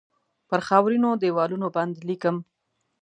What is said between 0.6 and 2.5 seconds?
خاورینو دیوالونو باندې لیکم